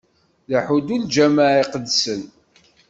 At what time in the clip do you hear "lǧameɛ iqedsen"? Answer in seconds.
1.07-2.21